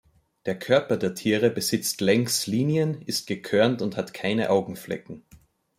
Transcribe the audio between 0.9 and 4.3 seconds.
der Tiere besitzt längs Linien, ist gekörnt und hat